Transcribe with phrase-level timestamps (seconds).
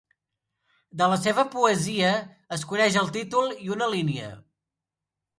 [1.01, 2.13] De la seva poesia
[2.57, 4.31] es coneix el títol i una línia.